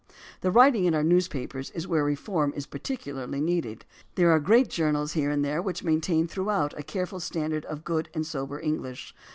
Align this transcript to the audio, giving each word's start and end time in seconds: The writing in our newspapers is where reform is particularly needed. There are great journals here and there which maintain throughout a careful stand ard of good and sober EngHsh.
The 0.39 0.49
writing 0.49 0.85
in 0.85 0.95
our 0.95 1.03
newspapers 1.03 1.69
is 1.75 1.87
where 1.87 2.03
reform 2.03 2.53
is 2.55 2.65
particularly 2.65 3.39
needed. 3.39 3.85
There 4.15 4.31
are 4.31 4.39
great 4.39 4.67
journals 4.67 5.13
here 5.13 5.29
and 5.29 5.45
there 5.45 5.61
which 5.61 5.83
maintain 5.83 6.25
throughout 6.27 6.73
a 6.75 6.81
careful 6.81 7.19
stand 7.19 7.53
ard 7.53 7.65
of 7.65 7.83
good 7.83 8.09
and 8.15 8.25
sober 8.25 8.59
EngHsh. 8.59 9.13